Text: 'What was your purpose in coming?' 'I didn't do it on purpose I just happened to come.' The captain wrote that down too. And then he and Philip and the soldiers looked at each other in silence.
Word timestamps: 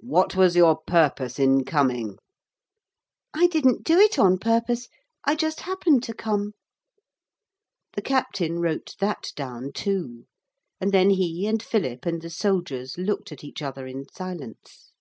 'What 0.00 0.34
was 0.36 0.54
your 0.54 0.80
purpose 0.86 1.38
in 1.38 1.64
coming?' 1.64 2.18
'I 3.32 3.46
didn't 3.46 3.84
do 3.84 3.98
it 3.98 4.18
on 4.18 4.36
purpose 4.38 4.86
I 5.24 5.34
just 5.34 5.60
happened 5.60 6.02
to 6.02 6.12
come.' 6.12 6.52
The 7.94 8.02
captain 8.02 8.60
wrote 8.60 8.96
that 9.00 9.32
down 9.36 9.72
too. 9.72 10.26
And 10.78 10.92
then 10.92 11.08
he 11.08 11.46
and 11.46 11.62
Philip 11.62 12.04
and 12.04 12.20
the 12.20 12.28
soldiers 12.28 12.98
looked 12.98 13.32
at 13.32 13.42
each 13.42 13.62
other 13.62 13.86
in 13.86 14.04
silence. 14.12 14.92